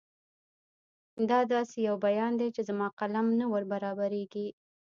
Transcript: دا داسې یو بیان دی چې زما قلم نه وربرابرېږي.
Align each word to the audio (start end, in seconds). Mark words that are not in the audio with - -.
دا 1.29 1.39
داسې 1.53 1.77
یو 1.87 1.95
بیان 2.05 2.31
دی 2.39 2.47
چې 2.55 2.61
زما 2.69 2.87
قلم 2.99 3.27
نه 3.39 3.45
وربرابرېږي. 3.53 4.47